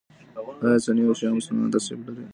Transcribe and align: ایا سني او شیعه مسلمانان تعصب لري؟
ایا 0.65 0.79
سني 0.85 1.03
او 1.07 1.13
شیعه 1.19 1.35
مسلمانان 1.37 1.73
تعصب 1.73 1.99
لري؟ 2.05 2.23